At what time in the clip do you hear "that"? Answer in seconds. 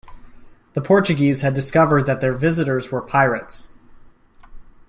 2.07-2.21